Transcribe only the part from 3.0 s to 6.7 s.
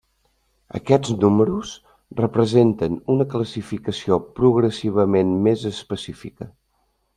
una classificació progressivament més específica.